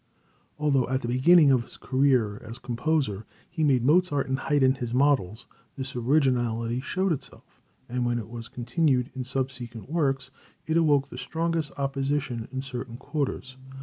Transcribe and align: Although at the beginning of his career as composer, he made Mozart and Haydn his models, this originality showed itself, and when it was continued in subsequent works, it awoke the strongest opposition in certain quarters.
Although 0.57 0.87
at 0.89 1.03
the 1.03 1.07
beginning 1.07 1.51
of 1.51 1.63
his 1.63 1.77
career 1.77 2.41
as 2.43 2.57
composer, 2.57 3.23
he 3.47 3.63
made 3.63 3.83
Mozart 3.85 4.27
and 4.27 4.39
Haydn 4.39 4.73
his 4.73 4.95
models, 4.95 5.45
this 5.75 5.95
originality 5.95 6.81
showed 6.81 7.11
itself, 7.11 7.61
and 7.87 8.03
when 8.03 8.17
it 8.17 8.27
was 8.27 8.47
continued 8.47 9.11
in 9.13 9.23
subsequent 9.25 9.91
works, 9.91 10.31
it 10.65 10.75
awoke 10.75 11.09
the 11.09 11.19
strongest 11.19 11.71
opposition 11.77 12.47
in 12.51 12.63
certain 12.63 12.97
quarters. 12.97 13.57